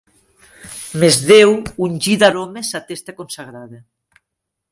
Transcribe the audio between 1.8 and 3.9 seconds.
ungí d'aroma sa testa consagrada.